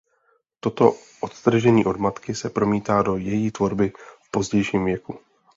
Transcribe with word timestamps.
Toto 0.59 0.93
odtržení 1.21 1.85
od 1.85 1.97
matky 1.97 2.35
se 2.35 2.49
promítá 2.49 3.01
do 3.01 3.17
její 3.17 3.51
tvorby 3.51 3.91
v 4.23 4.31
pozdějším 4.31 4.85
věku. 4.85 5.19